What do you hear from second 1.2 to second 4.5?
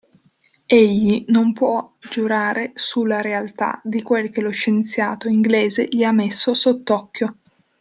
non può giurare su la realtà di quel che lo